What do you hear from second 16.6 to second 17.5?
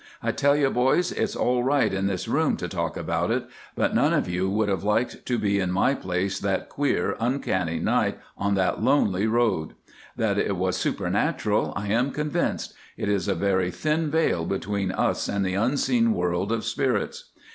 spirits.